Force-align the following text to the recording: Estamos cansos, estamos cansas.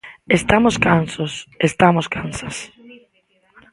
Estamos 0.39 0.75
cansos, 0.87 1.31
estamos 1.69 2.05
cansas. 2.15 2.55